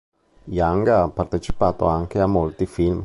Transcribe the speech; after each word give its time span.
Young 0.47 0.87
ha 0.87 1.09
partecipato 1.09 1.85
anche 1.85 2.19
a 2.19 2.25
molti 2.25 2.65
film. 2.65 2.99